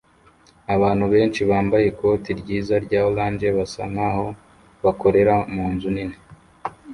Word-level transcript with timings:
Abantu 0.75 1.05
benshi 1.13 1.41
bambaye 1.49 1.85
ikoti 1.91 2.29
ryiza 2.39 2.75
rya 2.85 2.99
orange 3.09 3.47
basa 3.57 3.83
nkaho 3.93 4.25
bakorera 4.83 5.33
munzu 5.53 5.89
nini 5.95 6.17